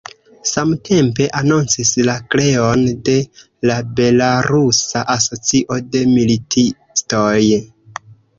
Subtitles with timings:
[0.51, 3.17] Samtempe anoncis la kreon de
[3.71, 7.47] la belarusa asocio de militistoj.